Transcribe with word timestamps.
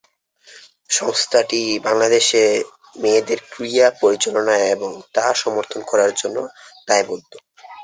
সংস্থাটি 0.89 1.61
বাংলাদেশে 1.87 2.43
মেয়েদের 2.95 3.39
ক্রীড়া 3.49 3.87
পরিচালনার 4.01 4.61
এবং 4.75 4.89
তা 5.15 5.25
সমর্থন 5.35 5.81
করার 5.87 6.11
জন্য 6.15 6.37
দায়বদ্ধ। 6.87 7.31